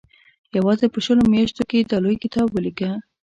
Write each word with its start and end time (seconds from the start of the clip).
یوازې 0.57 0.85
په 0.93 0.99
شلو 1.05 1.23
میاشتو 1.33 1.63
کې 1.69 1.75
یې 1.79 1.87
دا 1.89 1.97
لوی 2.03 2.17
کتاب 2.23 2.47
ولیکه. 2.51 2.89